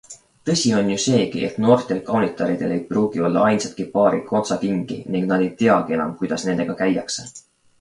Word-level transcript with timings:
Tõsi 0.49 0.69
on 0.75 0.87
ju 0.91 0.95
seegi, 1.03 1.43
et 1.49 1.59
noortel 1.65 1.99
kaunitaridel 2.07 2.73
ei 2.77 2.81
pruugi 2.87 3.23
olla 3.27 3.45
ainsatki 3.51 3.87
paari 3.99 4.23
kontsakingi 4.33 4.99
ning 5.17 5.29
nad 5.35 5.47
ei 5.49 5.53
teagi 5.63 5.99
enam, 5.99 6.17
kuidas 6.23 6.49
nendega 6.49 6.79
käiakse. 6.83 7.29